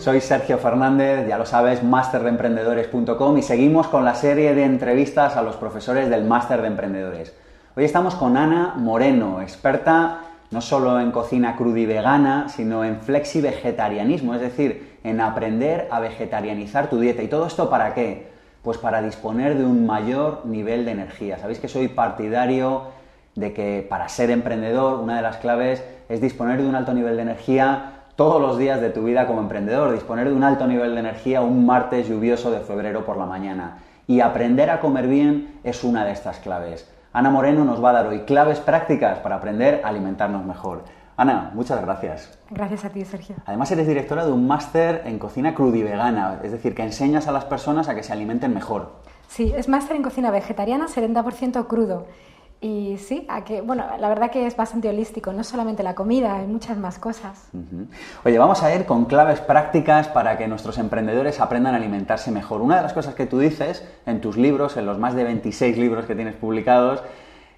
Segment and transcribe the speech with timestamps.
[0.00, 5.42] Soy Sergio Fernández, ya lo sabes, masterdeemprendedores.com y seguimos con la serie de entrevistas a
[5.42, 7.34] los profesores del Máster de Emprendedores.
[7.76, 13.02] Hoy estamos con Ana Moreno, experta no solo en cocina cruda y vegana, sino en
[13.02, 17.22] flexi-vegetarianismo, es decir, en aprender a vegetarianizar tu dieta.
[17.22, 18.30] ¿Y todo esto para qué?
[18.62, 21.38] Pues para disponer de un mayor nivel de energía.
[21.38, 22.84] Sabéis que soy partidario
[23.34, 27.16] de que para ser emprendedor una de las claves es disponer de un alto nivel
[27.16, 30.92] de energía todos los días de tu vida como emprendedor, disponer de un alto nivel
[30.92, 33.78] de energía un martes lluvioso de febrero por la mañana.
[34.06, 36.86] Y aprender a comer bien es una de estas claves.
[37.14, 40.84] Ana Moreno nos va a dar hoy claves prácticas para aprender a alimentarnos mejor.
[41.16, 42.38] Ana, muchas gracias.
[42.50, 43.36] Gracias a ti, Sergio.
[43.46, 47.46] Además, eres directora de un máster en cocina crudivegana, es decir, que enseñas a las
[47.46, 48.96] personas a que se alimenten mejor.
[49.28, 52.04] Sí, es máster en cocina vegetariana, 70% crudo.
[52.62, 56.36] Y sí, a que, bueno, la verdad que es bastante holístico, no solamente la comida,
[56.36, 57.48] hay muchas más cosas.
[58.22, 62.60] Oye, vamos a ir con claves prácticas para que nuestros emprendedores aprendan a alimentarse mejor.
[62.60, 65.78] Una de las cosas que tú dices en tus libros, en los más de 26
[65.78, 67.02] libros que tienes publicados,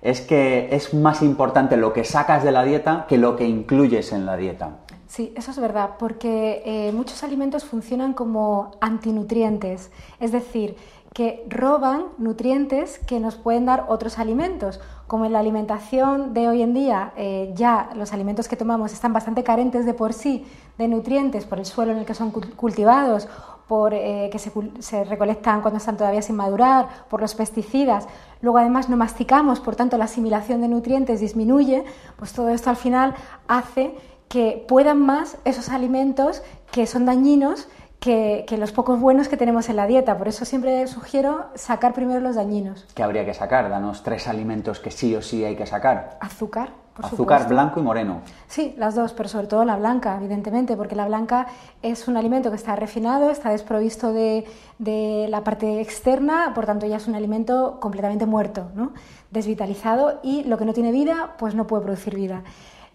[0.02, 4.12] es que es más importante lo que sacas de la dieta que lo que incluyes
[4.12, 4.78] en la dieta.
[5.08, 10.76] Sí, eso es verdad, porque eh, muchos alimentos funcionan como antinutrientes, es decir,
[11.14, 14.80] que roban nutrientes que nos pueden dar otros alimentos.
[15.06, 19.12] Como en la alimentación de hoy en día eh, ya los alimentos que tomamos están
[19.12, 20.46] bastante carentes de por sí
[20.78, 23.28] de nutrientes por el suelo en el que son cultivados,
[23.68, 28.08] por eh, que se, se, recolectan cuando están todavía sin madurar, por los pesticidas.
[28.40, 31.84] Luego además no masticamos, por tanto la asimilación de nutrientes disminuye,
[32.16, 33.14] pues todo esto al final
[33.48, 33.94] hace
[34.28, 37.68] que puedan más esos alimentos que son dañinos
[38.02, 40.18] que, los pocos buenos que tenemos en la dieta.
[40.18, 42.84] Por eso siempre sugiero sacar primero los dañinos.
[42.94, 43.70] ¿Qué habría que sacar?
[43.70, 46.18] Danos tres alimentos que sí o sí hay que sacar.
[46.20, 46.70] Azúcar.
[46.94, 48.20] Por Azúcar blanco y moreno.
[48.48, 51.46] Sí, las dos, pero sobre todo la blanca, evidentemente, porque la blanca
[51.80, 54.44] es un alimento que está refinado, está desprovisto de,
[54.78, 58.92] de la parte externa, por tanto ya es un alimento completamente muerto, ¿no?
[59.30, 62.42] desvitalizado y lo que no tiene vida, pues no puede producir vida.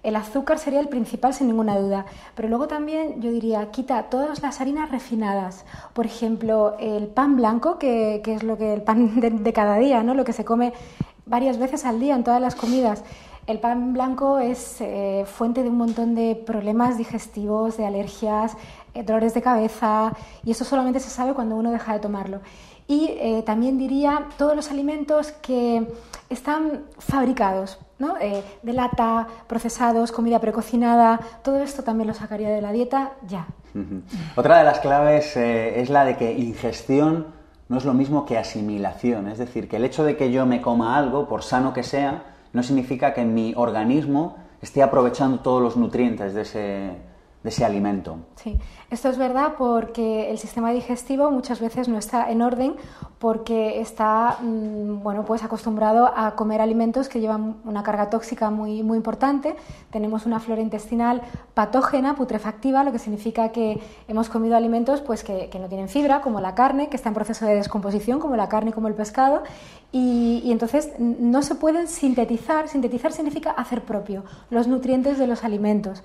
[0.03, 4.41] El azúcar sería el principal sin ninguna duda, pero luego también yo diría, quita todas
[4.41, 5.65] las harinas refinadas.
[5.93, 10.13] Por ejemplo, el pan blanco, que, es lo que el pan de, cada día, ¿no?
[10.13, 10.73] lo que se come
[11.25, 13.03] varias veces al día en todas las comidas.
[13.47, 18.57] El pan blanco es eh, fuente de un montón de problemas digestivos, de alergias,
[18.93, 22.41] eh, dolores de cabeza, y eso solamente se sabe cuando uno deja de tomarlo.
[22.87, 25.87] Y eh, también diría todos los alimentos que
[26.29, 27.79] están fabricados
[28.21, 33.47] eh, de lata, procesados, comida precocinada, todo esto también lo sacaría de la dieta ya.
[34.35, 37.27] Otra de las claves eh, es la de que ingestión
[37.69, 40.61] no es lo mismo que asimilación, es decir, que el hecho de que yo me
[40.61, 45.75] coma algo, por sano que sea, no significa que mi organismo esté aprovechando todos los
[45.75, 46.91] nutrientes de ese,
[47.47, 48.17] de ese alimento.
[48.35, 48.59] Sí,
[48.89, 52.75] esto es verdad porque el sistema digestivo muchas veces no está en orden
[53.19, 58.83] porque está mm, bueno, pues acostumbrado a comer alimentos que llevan una carga tóxica muy,
[58.83, 59.55] muy importante.
[59.91, 61.21] Tenemos una flora intestinal
[61.53, 63.79] patógena, putrefactiva, lo que significa que
[64.09, 67.45] hemos comido alimentos pues, que, no tienen fibra, como la carne, que está en proceso
[67.45, 69.43] de descomposición, como la carne y como el pescado,
[69.93, 72.67] y, y entonces no se pueden sintetizar.
[72.67, 76.03] Sintetizar significa hacer propio los nutrientes de los alimentos.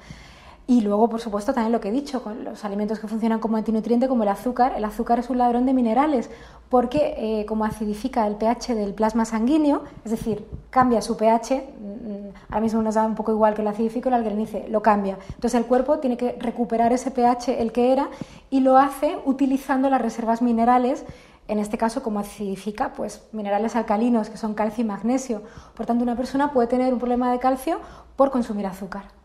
[0.66, 3.56] Y luego, por supuesto, también lo que he dicho, con los alimentos que funcionan como
[3.56, 4.74] antinutriente, como el azúcar.
[4.76, 6.30] El azúcar es un ladrón de minerales
[6.68, 12.28] porque, eh, como acidifica el pH del plasma sanguíneo, es decir, cambia su pH, mm,
[12.48, 15.18] ahora mismo nos da un poco igual que el acidifico, el algalinice, lo cambia.
[15.34, 18.08] Entonces, el cuerpo tiene que recuperar ese pH, el que era,
[18.48, 21.04] y lo hace utilizando las reservas minerales
[21.48, 25.42] en este caso, como acidifica, pues minerales alcalinos que son calcio y magnesio.
[25.74, 27.80] Por tanto, una persona puede tener un problema de calcio
[28.16, 29.21] por consumir azúcar.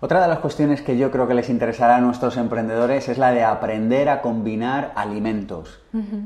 [0.00, 3.32] Otra de las cuestiones que yo creo que les interesará a nuestros emprendedores es la
[3.32, 5.80] de aprender a combinar alimentos.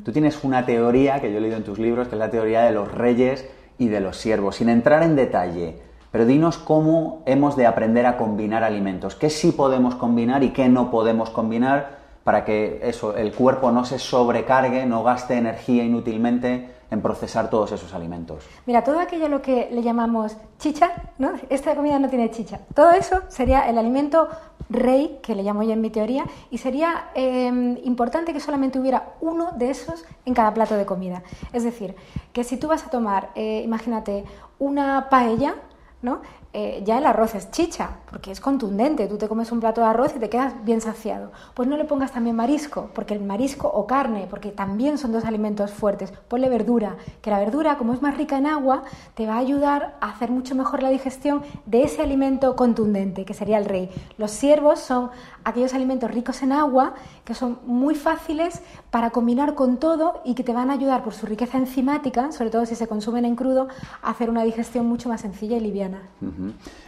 [0.05, 2.63] Tú tienes una teoría que yo he leído en tus libros, que es la teoría
[2.63, 3.49] de los reyes
[3.79, 5.79] y de los siervos, sin entrar en detalle.
[6.11, 10.69] Pero dinos cómo hemos de aprender a combinar alimentos, qué sí podemos combinar y qué
[10.69, 16.69] no podemos combinar para que eso, el cuerpo no se sobrecargue, no gaste energía inútilmente
[16.93, 18.45] en procesar todos esos alimentos.
[18.67, 21.33] Mira, todo aquello lo que le llamamos chicha, ¿no?
[21.49, 22.61] Esta comida no tiene chicha.
[22.75, 24.29] Todo eso sería el alimento
[24.69, 29.15] rey, que le llamo yo en mi teoría, y sería em, importante que solamente hubiera
[29.23, 31.23] uno de esos en cada plato de comida.
[31.55, 31.97] Es decir,
[32.33, 34.25] que si tú vas a tomar, eh, imagínate,
[34.59, 35.55] una paella,
[36.03, 36.21] ¿no?
[36.55, 39.07] eh, ya el arroz es chicha, porque es contundente.
[39.07, 41.33] Tú te comes un plato de arroz y te quedas bien saciado.
[41.55, 45.25] Pues no le pongas también marisco, porque el marisco o carne, porque también son dos
[45.25, 46.13] alimentos fuertes.
[46.29, 48.83] Ponle verdura, que la verdura, como es más rica en agua,
[49.15, 53.35] te va a ayudar a hacer mucho mejor la digestión de ese alimento contundente, que
[53.35, 53.91] sería el rey.
[54.19, 55.11] Los ciervos son
[55.45, 56.95] aquellos alimentos ricos en agua,
[57.25, 58.61] que son muy fáciles
[58.91, 62.51] para combinar con todo y que te van a ayudar por su riqueza enzimática, sobre
[62.51, 63.69] todo si se consumen en crudo,
[64.03, 65.92] a hacer una digestión mucho más sencilla y liviana.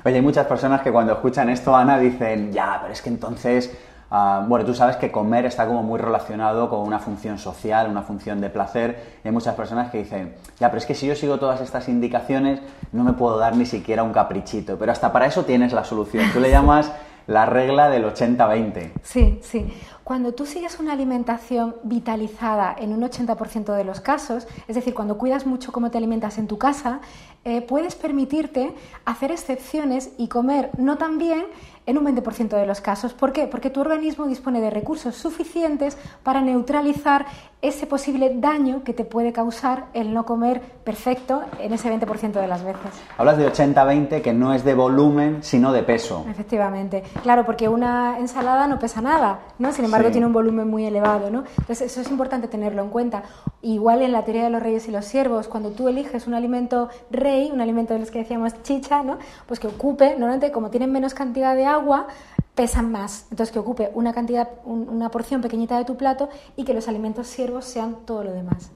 [0.05, 3.77] Oye, hay muchas personas que cuando escuchan esto, Ana, dicen, ya, pero es que entonces,
[4.11, 8.03] ah, bueno, tú sabes que comer está como muy relacionado con una función social, una
[8.03, 9.19] función de placer.
[9.25, 11.89] Y hay muchas personas que dicen, ya, pero es que si yo sigo todas estas
[11.89, 12.61] indicaciones,
[12.93, 14.79] no me puedo dar ni siquiera un caprichito.
[14.79, 16.31] Pero hasta para eso tienes la solución.
[16.33, 16.91] Tú le llamas
[17.27, 18.93] la regla del 80-20.
[19.03, 19.73] Sí, sí.
[20.05, 25.17] Cuando tú sigues una alimentación vitalizada en un 80% de los casos, es decir, cuando
[25.17, 27.01] cuidas mucho cómo te alimentas en tu casa,
[27.45, 28.73] eh, puedes permitirte
[29.05, 31.45] hacer excepciones y comer no tan bien
[31.87, 33.13] en un 20% de los casos.
[33.13, 33.47] ¿Por qué?
[33.47, 37.27] Porque tu organismo dispone de recursos suficientes para neutralizar
[37.61, 42.47] ese posible daño que te puede causar el no comer perfecto en ese 20% de
[42.47, 42.91] las veces.
[43.17, 46.27] Hablas de 80-20 que no es de volumen, sino de peso.
[46.29, 47.03] Efectivamente.
[47.23, 49.73] Claro, porque una ensalada no pesa nada, ¿no?
[49.73, 51.45] Sin embargo, tiene un volumen muy elevado, ¿no?
[51.59, 53.23] Entonces, eso es importante tenerlo en cuenta.
[53.63, 56.91] Igual en la teoría de los reyes y los siervos, cuando tú eliges un alimento
[57.11, 59.19] rey, un alimento de los que decíamos chicha, ¿no?
[59.47, 62.07] Pues que ocupe, normalmente como tienen menos cantidad de agua,
[62.55, 63.27] pesan más.
[63.31, 67.27] Entonces, que ocupe una cantidad, una porción pequeñita de tu plato y que los alimentos
[67.27, 68.71] siervos sean todo lo demás.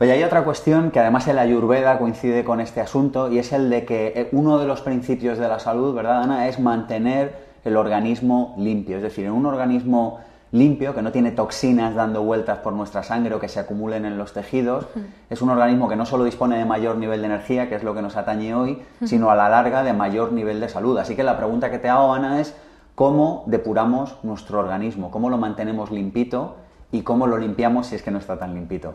[0.00, 3.52] Oye, hay otra cuestión que además en la Ayurveda coincide con este asunto y es
[3.52, 7.46] el de que eh, uno de los principios de la salud, ¿verdad, Ana?, es mantener
[7.64, 8.98] el organismo limpio.
[8.98, 10.20] Es decir, en un organismo
[10.52, 14.18] limpio, que no tiene toxinas dando vueltas por nuestra sangre o que se acumulen en
[14.18, 14.86] los tejidos.
[15.28, 17.94] Es un organismo que no solo dispone de mayor nivel de energía, que es lo
[17.94, 20.98] que nos atañe hoy, sino a la larga de mayor nivel de salud.
[20.98, 22.54] Así que la pregunta que te hago, Ana, es
[22.94, 26.56] cómo depuramos nuestro organismo, cómo lo mantenemos limpito
[26.96, 28.94] y cómo lo limpiamos si es que no está tan limpito.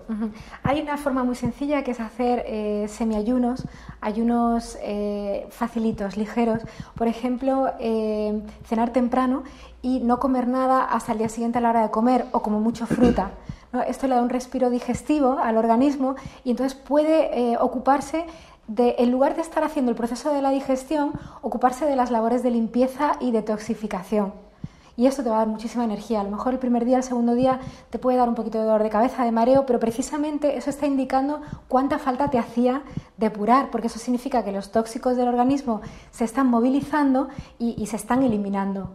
[0.64, 3.68] Hay una forma muy sencilla que es hacer eh, semiayunos,
[4.02, 6.64] ayunos eh, facilitos, ligeros.
[6.96, 9.44] Por ejemplo, eh, cenar temprano
[9.84, 12.60] y no comer nada hasta el día siguiente a la hora de comer o como
[12.60, 13.32] mucho fruta.
[13.88, 18.26] Esto le da un respiro digestivo al organismo y entonces puede ocuparse
[18.68, 22.44] de, en lugar de estar haciendo el proceso de la digestión, ocuparse de las labores
[22.44, 24.34] de limpieza y detoxificación.
[25.02, 26.22] Y esto te va a dar muchísima energía.
[26.22, 27.60] A lo mejor el primer día, el segundo día
[27.90, 30.86] te puede dar un poquito de dolor de cabeza, de mareo, pero precisamente eso está
[30.86, 32.84] indicando cuánta falta te hacía
[33.18, 35.82] depurar, porque eso significa que los tóxicos del organismo
[36.12, 38.92] se están movilizando y, se están eliminando.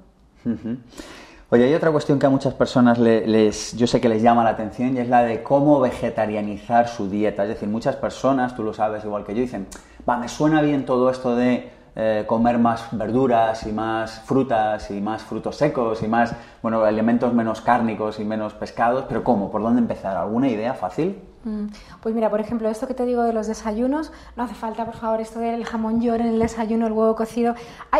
[1.51, 4.51] Oye, hay otra cuestión que a muchas personas les, yo sé que les llama la
[4.51, 7.43] atención y es la de cómo vegetarianizar su dieta.
[7.43, 9.67] Es decir, muchas personas, tú lo sabes igual que yo, dicen,
[10.09, 15.01] va, me suena bien todo esto de eh, comer más verduras y más frutas y
[15.01, 19.51] más frutos secos y más, bueno, elementos menos cárnicos y menos pescados, pero ¿cómo?
[19.51, 20.15] ¿Por dónde empezar?
[20.17, 21.19] ¿Alguna idea fácil?
[21.45, 21.69] Mm,
[22.03, 24.97] pues mira, por ejemplo, esto que te digo de los desayunos, no hace falta, por
[24.97, 27.55] favor, esto del jamón york en el desayuno, el huevo cocido.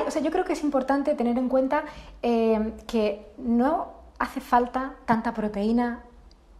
[0.07, 1.85] O sea, yo creo que es importante tener en cuenta
[2.23, 6.01] eh, que no hace falta tanta proteína,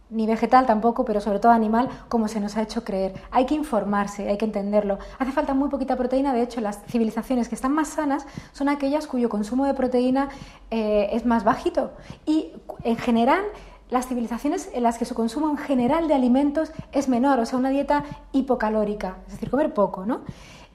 [0.09, 3.13] ni vegetal tampoco, pero sobre todo animal, como se nos ha hecho creer.
[3.31, 4.99] Hay que informarse, hay que entenderlo.
[5.19, 9.07] Hace falta muy poquita proteína, de hecho las civilizaciones que están más sanas son aquellas
[9.07, 10.29] cuyo consumo de proteína
[10.71, 11.91] eh, es más bajito.
[12.25, 12.51] Y
[12.83, 13.43] en general
[13.89, 17.57] las civilizaciones en las que su consumo en general de alimentos es menor, o sea,
[17.57, 20.21] una dieta hipocalórica, es decir, comer poco, ¿no?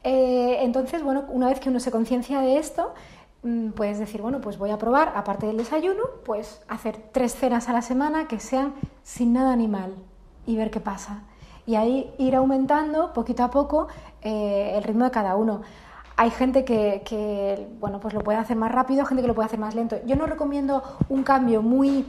[0.04, 2.94] Eh, entonces, bueno, una vez que uno se conciencia de esto,
[3.74, 7.72] puedes decir, bueno, pues voy a probar, aparte del desayuno, pues hacer tres cenas a
[7.72, 9.94] la semana que sean sin nada animal
[10.46, 11.22] y ver qué pasa.
[11.66, 13.88] Y ahí ir aumentando poquito a poco
[14.22, 15.62] eh, el ritmo de cada uno.
[16.16, 19.46] Hay gente que, que, bueno, pues lo puede hacer más rápido, gente que lo puede
[19.46, 19.96] hacer más lento.
[20.04, 22.04] Yo no recomiendo un cambio muy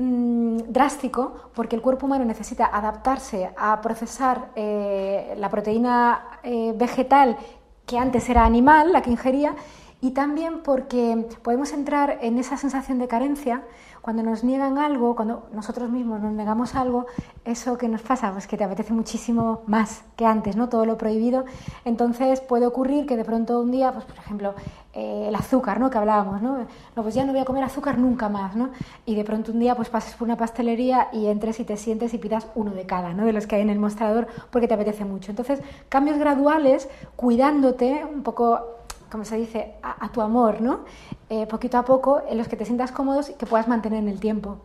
[0.00, 7.36] Mm, drástico porque el cuerpo humano necesita adaptarse a procesar eh, la proteína eh, vegetal
[7.84, 9.56] que antes era animal, la que ingería,
[10.00, 13.64] y también porque podemos entrar en esa sensación de carencia
[14.00, 17.06] cuando nos niegan algo, cuando nosotros mismos nos negamos algo,
[17.44, 20.68] eso que nos pasa, pues que te apetece muchísimo más que antes, ¿no?
[20.68, 21.44] Todo lo prohibido.
[21.84, 24.54] Entonces puede ocurrir que de pronto un día, pues por ejemplo,
[24.94, 25.90] eh, el azúcar, ¿no?
[25.90, 26.58] Que hablábamos, ¿no?
[26.96, 28.70] No, pues ya no voy a comer azúcar nunca más, ¿no?
[29.04, 32.14] Y de pronto un día, pues pases por una pastelería y entres y te sientes
[32.14, 33.26] y pidas uno de cada, ¿no?
[33.26, 35.32] De los que hay en el mostrador porque te apetece mucho.
[35.32, 38.77] Entonces, cambios graduales, cuidándote un poco
[39.10, 40.80] como se dice, a, tu amor, ¿no?
[41.28, 44.08] Eh, poquito a poco, en los que te sientas cómodos y que puedas mantener en
[44.08, 44.58] el tiempo.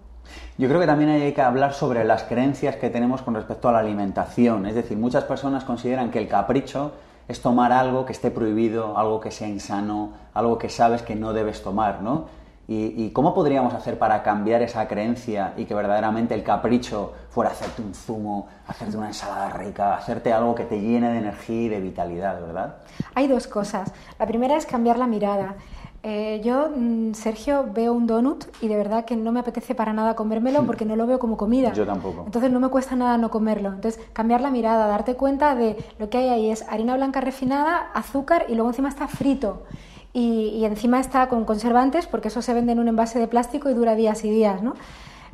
[0.58, 3.72] Yo creo que también hay que hablar sobre las creencias que tenemos con respecto a
[3.72, 4.66] la alimentación.
[4.66, 6.92] Es decir, muchas personas consideran que el capricho
[7.28, 11.34] es tomar algo que esté prohibido, algo que sea insano, algo que sabes que no
[11.34, 12.26] debes tomar, ¿no?
[12.66, 17.82] ¿Y, cómo podríamos hacer para cambiar esa creencia y que verdaderamente el capricho fuera hacerte
[17.82, 21.82] un zumo, hacerte una ensalada rica, hacerte algo que te llene de energía y de
[21.82, 22.78] vitalidad, ¿verdad?
[23.16, 23.92] Hay dos cosas.
[24.18, 25.56] La primera es cambiar la mirada.
[26.04, 29.92] Eh, yo, mm, Sergio, veo un donut y de verdad que no me apetece para
[29.92, 31.74] nada comérmelo porque no lo veo como comida.
[31.74, 32.24] Yo tampoco.
[32.26, 33.70] Entonces no me cuesta nada no comerlo.
[33.74, 37.92] Entonces, cambiar la mirada, darte cuenta de lo que hay ahí es harina blanca refinada,
[37.94, 39.64] azúcar y luego encima está frito
[40.14, 43.74] y, encima está con conservantes porque eso se vende en un envase de plástico y
[43.74, 44.76] dura días y días, ¿no?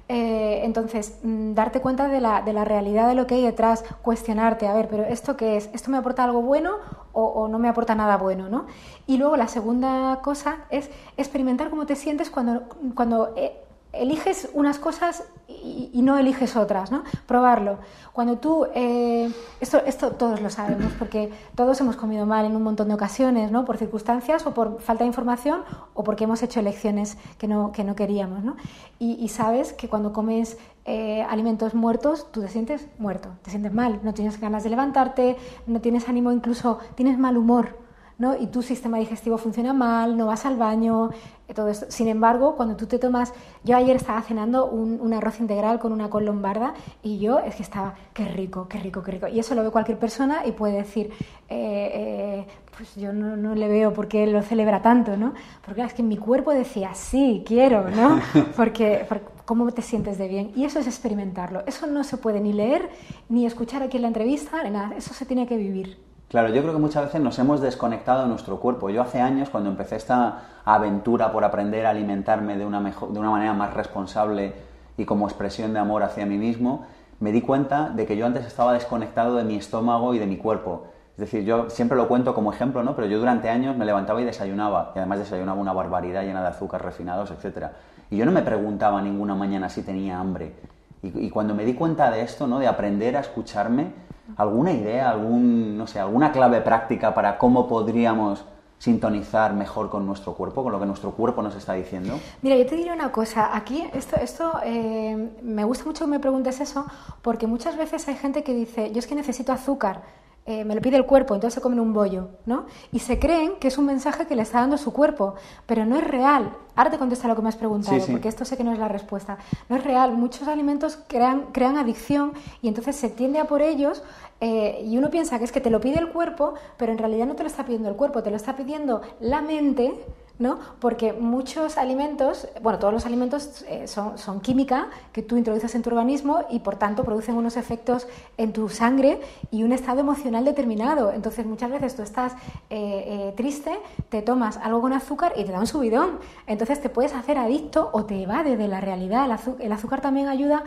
[0.08, 3.84] Eh, entonces, mm, darte cuenta de la, de la, realidad de lo que hay detrás,
[4.02, 5.70] cuestionarte, a ver, pero ¿esto qué es?
[5.74, 6.78] ¿Esto me aporta algo bueno
[7.14, 8.50] o, no me aporta nada bueno?
[8.50, 8.66] ¿no?
[9.06, 12.64] Y luego la segunda cosa es experimentar cómo te sientes cuando,
[12.96, 17.04] cuando eh, eliges unas cosas y, no eliges otras, ¿no?
[17.26, 17.80] Probarlo.
[18.14, 22.64] Cuando tú, eh, esto, esto todos lo sabemos, porque todos hemos comido mal en un
[22.64, 23.66] montón de ocasiones, ¿no?
[23.66, 27.84] Por circunstancias o por falta de información o porque hemos hecho elecciones que no, que
[27.84, 28.56] no queríamos, ¿no?
[29.00, 34.00] Y, sabes que cuando comes eh, alimentos muertos, tú te sientes muerto, te sientes mal,
[34.04, 37.78] no tienes ganas de levantarte, no tienes ánimo, incluso tienes mal humor,
[38.18, 38.36] ¿no?
[38.36, 41.12] y tu sistema digestivo funciona mal, no vas al baño,
[41.54, 41.86] todo esto.
[41.90, 46.10] Sin embargo, cuando tú te tomas, yo ayer estaba cenando un, arroz integral con una
[46.10, 49.28] col lombarda y yo es que estaba, qué rico, qué rico, qué rico.
[49.28, 51.12] Y eso lo ve cualquier persona y puede decir,
[51.50, 55.34] eh, eh, pues yo no, le veo por qué lo celebra tanto, ¿no?
[55.66, 58.20] Porque es que mi cuerpo decía, sí, quiero, ¿no?
[58.56, 60.52] Porque, porque cómo te sientes de bien.
[60.56, 61.64] Y eso es experimentarlo.
[61.66, 62.88] Eso no se puede ni leer,
[63.30, 64.96] ni escuchar aquí en la entrevista, ni nada.
[64.96, 66.09] Eso se tiene que vivir.
[66.30, 68.92] Claro, yo creo que muchas veces nos hemos desconectado de nuestro cuerpo.
[68.92, 73.20] Yo hace años, cuando empecé esta aventura por aprender a alimentarme de una, mejor, de
[73.20, 74.54] una manera más responsable
[74.96, 76.86] y como expresión de amor hacia mí mismo,
[77.20, 80.38] me di cuenta de que yo antes estaba desconectado de mi estómago y de mi
[80.38, 80.84] cuerpo.
[81.14, 82.96] Es decir, yo siempre lo cuento como ejemplo, ¿no?
[82.96, 86.50] Pero yo durante años me levantaba y desayunaba, y además desayunaba una barbaridad llena de
[86.50, 87.70] azúcar refinados, etc.
[88.12, 90.54] Y yo no me preguntaba ninguna mañana si tenía hambre.
[91.02, 92.60] Y, y cuando me di cuenta de esto, ¿no?
[92.60, 93.94] De aprender a escucharme,
[94.38, 98.46] ¿Alguna idea, algún, no sé, alguna clave práctica para cómo podríamos
[98.78, 102.20] sintonizar mejor con nuestro cuerpo, con lo que nuestro cuerpo nos está diciendo?
[102.42, 103.56] Mira, yo te diré una cosa.
[103.56, 106.86] Aquí, esto, esto eh, me gusta mucho que me preguntes eso,
[107.22, 110.02] porque muchas veces hay gente que dice, yo es que necesito azúcar
[110.46, 112.66] eh, me lo pide el cuerpo, entonces se comen un bollo, ¿no?
[112.92, 115.96] Y se creen que es un mensaje que le está dando su cuerpo, pero no
[115.96, 116.52] es real.
[116.76, 118.88] Ahora te contesta lo que me has preguntado, porque esto sé que no es la
[118.88, 119.38] respuesta.
[119.68, 120.14] No es real.
[120.14, 124.02] Muchos alimentos crean, crean adicción y entonces se tiende a por ellos
[124.42, 127.28] eh, y uno piensa que es que te lo pide el cuerpo, pero en realidad
[127.28, 129.94] no te lo está pidiendo el cuerpo, te lo está pidiendo la mente
[130.40, 130.58] ¿no?
[130.80, 135.90] Porque muchos alimentos, bueno, todos los alimentos eh, son, química que tú introduces en tu
[135.90, 139.20] organismo y por tanto producen unos efectos en tu sangre
[139.52, 141.12] y un estado emocional determinado.
[141.12, 142.34] Entonces muchas veces tú estás
[142.70, 143.78] eh, eh, triste,
[144.08, 146.20] te tomas algo con azúcar y te da un subidón.
[146.48, 149.30] Entonces te puedes hacer adicto o te evade de la realidad.
[149.60, 150.64] El, azúcar también ayuda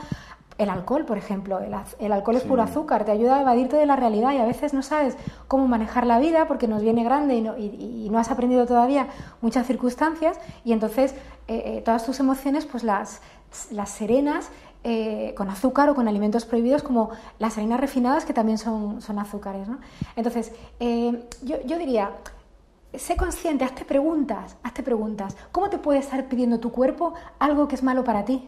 [0.62, 3.96] el alcohol, por ejemplo, el, alcohol es puro azúcar, te ayuda a evadirte de la
[3.96, 5.16] realidad y a veces no sabes
[5.48, 9.08] cómo manejar la vida porque nos viene grande y no, has aprendido todavía
[9.40, 11.12] muchas circunstancias y entonces
[11.48, 13.20] eh, eh, todas tus emociones pues las,
[13.70, 14.50] las serenas
[14.84, 19.18] eh, con azúcar o con alimentos prohibidos como las harinas refinadas que también son, son
[19.18, 19.68] azúcares.
[19.68, 19.78] ¿no?
[20.16, 22.10] Entonces, yo, yo diría,
[22.94, 25.36] sé consciente, hazte preguntas, hazte preguntas.
[25.52, 28.46] ¿Cómo te puede estar pidiendo tu cuerpo algo que es malo para ti?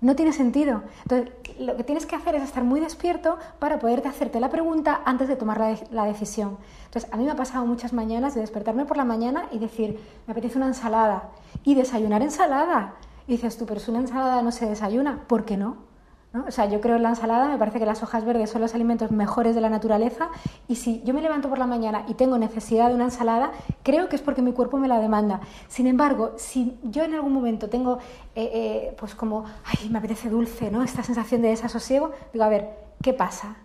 [0.00, 0.82] No tiene sentido.
[1.02, 5.00] Entonces, lo que tienes que hacer es estar muy despierto para poderte hacerte la pregunta
[5.04, 5.58] antes de tomar
[5.90, 6.56] la, decisión.
[6.84, 9.98] Entonces, a mí me ha pasado muchas mañanas de despertarme por la mañana y decir,
[10.26, 11.30] me apetece una ensalada.
[11.64, 12.94] Y desayunar ensalada.
[13.26, 15.87] Y dices tú, pero si una ensalada no se desayuna, ¿por qué no?
[16.34, 18.74] O sea, yo creo en la ensalada, me parece que las hojas verdes son los
[18.74, 20.28] alimentos mejores de la naturaleza
[20.68, 24.10] y si yo me levanto por la mañana y tengo necesidad de una ensalada, creo
[24.10, 25.40] que es porque mi cuerpo me la demanda.
[25.68, 27.98] Sin embargo, si yo en algún momento tengo,
[28.34, 30.82] eh, eh, pues como, ay, me apetece dulce, ¿no?
[30.82, 33.56] Esta sensación de desasosiego, digo, a ver, ¿qué pasa?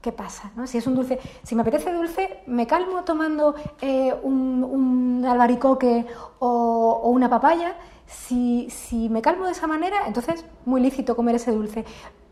[0.00, 0.52] ¿Qué pasa?
[0.54, 0.68] ¿no?
[0.68, 6.06] Si es un dulce, si me apetece dulce, me calmo tomando eh, un, albaricoque
[6.38, 7.74] o, o una papaya
[8.06, 11.84] si, si me calmo de esa manera, entonces muy lícito comer ese dulce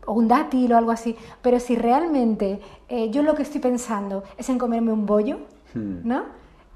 [0.05, 1.15] o un dátil o algo así.
[1.41, 2.59] Pero si realmente
[2.89, 5.39] eh, yo lo que estoy pensando es en comerme un bollo,
[5.73, 6.07] hmm.
[6.07, 6.23] ¿no?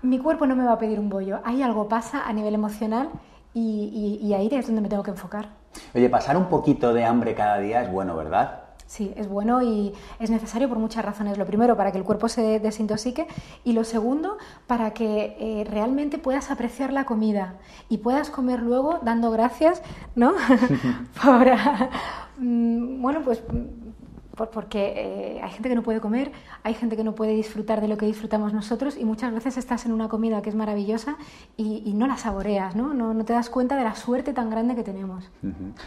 [0.01, 1.39] Mi cuerpo no me va a pedir un bollo.
[1.43, 3.09] Ahí algo pasa a nivel emocional
[3.53, 5.49] y, y ahí es donde me tengo que enfocar.
[5.93, 8.64] Oye, pasar un poquito de hambre cada día es bueno, ¿verdad?
[8.87, 11.37] Sí, es bueno y es necesario por muchas razones.
[11.37, 13.27] Lo primero, para que el cuerpo se desintoxique
[13.63, 14.37] y lo segundo,
[14.67, 17.55] para que eh, realmente puedas apreciar la comida
[17.89, 19.81] y puedas comer luego dando gracias,
[20.15, 20.33] ¿no?
[21.23, 21.47] por,
[22.37, 23.41] mm, bueno, pues
[24.35, 26.31] porque eh, hay gente que no puede comer,
[26.63, 29.85] hay gente que no puede disfrutar de lo que disfrutamos nosotros y muchas veces estás
[29.85, 31.17] en una comida que es maravillosa
[31.57, 32.93] y, no la saboreas, ¿no?
[32.93, 33.23] ¿no?
[33.23, 35.29] te das cuenta de la suerte tan grande que tenemos.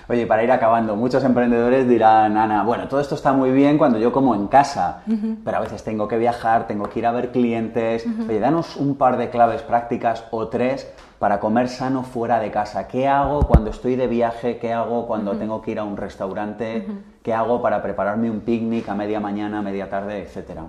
[0.09, 3.99] Oye, para ir acabando, muchos emprendedores dirán, Ana, bueno, todo esto está muy bien cuando
[3.99, 5.03] yo como en casa,
[5.45, 8.07] pero a veces tengo que viajar, tengo que ir a ver clientes.
[8.27, 12.87] Oye, danos un par de claves prácticas o tres para comer sano fuera de casa?
[12.87, 14.59] ¿Qué hago cuando estoy de viaje?
[14.59, 16.87] ¿Qué hago cuando tengo que ir a un restaurante?
[17.29, 20.65] ¿Qué hago para prepararme un picnic a media mañana, media tarde, etcétera?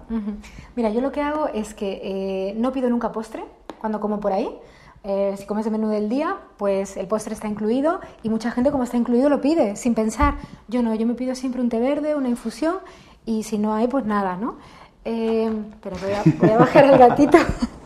[0.76, 3.46] Mira, yo lo que hago es que eh, no pido nunca postre
[3.80, 4.50] cuando como por ahí.
[5.06, 8.72] Eh, si comes el menú del día, pues el postre está incluido y mucha gente
[8.72, 10.34] como está incluido lo pide sin pensar.
[10.68, 12.80] Yo no, yo me pido siempre un té verde, una infusión
[13.26, 14.58] y si no hay, pues nada, ¿no?
[15.06, 15.50] Eh,
[15.82, 17.38] pero voy a, voy a bajar el gatito.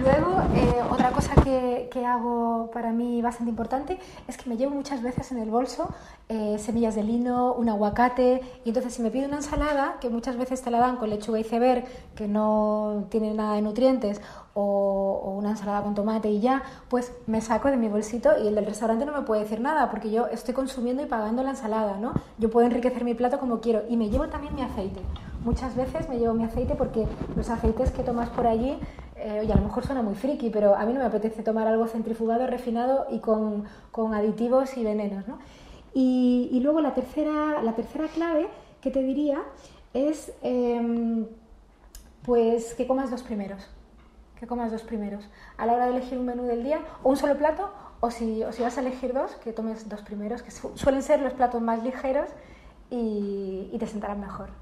[0.00, 4.74] Luego, eh, otra cosa que, que, hago para mí bastante importante es que me llevo
[4.74, 5.88] muchas veces en el bolso
[6.34, 10.38] eh, semillas de lino, un aguacate, y entonces si me pido una ensalada, que muchas
[10.38, 11.84] veces te la dan con lechuga y iceberg,
[12.14, 14.22] que no tiene nada de nutrientes,
[14.54, 18.54] o, una ensalada con tomate y ya, pues me saco de mi bolsito y el
[18.54, 21.98] del restaurante no me puede decir nada, porque yo estoy consumiendo y pagando la ensalada,
[21.98, 22.14] ¿no?
[22.38, 25.00] Yo puedo enriquecer mi plato como quiero, y me llevo también mi aceite.
[25.44, 27.06] Muchas veces me llevo mi aceite porque
[27.36, 28.78] los aceites que tomas por allí
[29.22, 31.68] eh, oye, a lo mejor suena muy friki, pero a mí no me apetece tomar
[31.68, 35.28] algo centrifugado, refinado y con, con aditivos y venenos.
[35.28, 35.38] ¿no?
[35.94, 38.48] Y, luego la tercera, la tercera clave
[38.80, 39.42] que te diría
[39.94, 41.26] es em,
[42.22, 43.68] pues que comas dos primeros.
[44.38, 45.28] Que comas dos primeros.
[45.56, 48.42] A la hora de elegir un menú del día, o un solo plato, o si,
[48.42, 51.62] o si vas a elegir dos, que tomes dos primeros, que suelen ser los platos
[51.62, 52.28] más ligeros
[52.90, 54.61] y, y te sentarán mejor.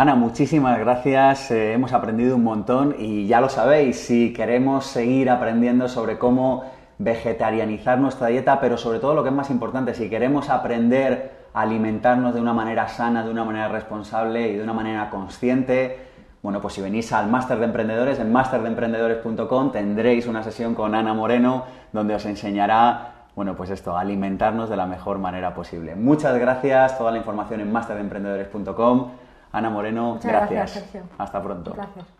[0.00, 1.50] Ana, muchísimas gracias.
[1.50, 6.64] Eh, hemos aprendido un montón y ya lo sabéis, si queremos seguir aprendiendo sobre cómo
[6.96, 11.60] vegetarianizar nuestra dieta, pero sobre todo lo que es más importante, si queremos aprender a
[11.60, 15.98] alimentarnos de una manera sana, de una manera responsable y de una manera consciente,
[16.42, 21.12] bueno, pues si venís al Máster de Emprendedores, en masterdeemprendedores.com tendréis una sesión con Ana
[21.12, 25.94] Moreno donde os enseñará, bueno, pues esto, alimentarnos de la mejor manera posible.
[25.94, 29.10] Muchas gracias, toda la información en masterdeemprendedores.com.
[29.52, 30.74] Ana Moreno, gracias.
[30.74, 31.72] gracias Hasta pronto.
[31.74, 32.19] Gracias.